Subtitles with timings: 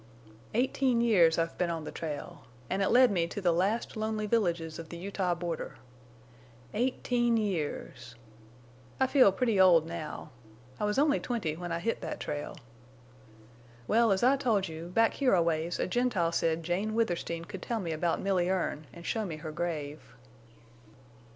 [0.55, 2.45] "Eighteen years I've been on the trail.
[2.71, 5.75] An' it led me to the last lonely villages of the Utah border.
[6.73, 8.15] Eighteen years!...
[8.99, 10.31] I feel pretty old now.
[10.79, 12.57] I was only twenty when I hit that trail.
[13.87, 17.61] Well, as I told you, back here a ways a Gentile said Jane Withersteen could
[17.61, 20.01] tell me about Milly Erne an' show me her grave!"